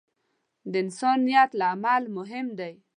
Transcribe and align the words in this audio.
د 0.71 0.73
انسان 0.83 1.17
نیت 1.27 1.51
له 1.59 1.65
عمل 1.73 2.03
مهم 2.17 2.47
دی. 2.59 2.73